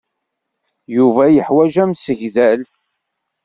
[0.95, 2.61] Yuba yeḥwaǧ amsegdal.